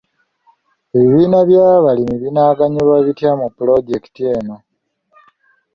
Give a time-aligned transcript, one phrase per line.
[0.97, 4.57] Ebibiina by'abalimi binaaganyulwa bitya mu pulojekiti eno?